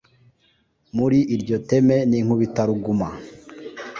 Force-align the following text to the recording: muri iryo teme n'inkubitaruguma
muri 0.95 1.19
iryo 1.35 1.57
teme 1.69 1.97
n'inkubitaruguma 2.09 3.07